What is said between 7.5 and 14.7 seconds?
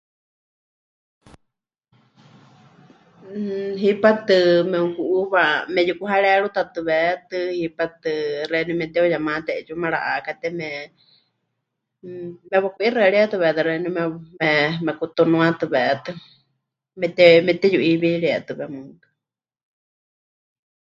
hipátɨ xeeníu memɨte'uyemate 'eetsiwa mara'aakáte me... mmm... mewaku'ixɨaríetɨwetɨ xeeníu me... me...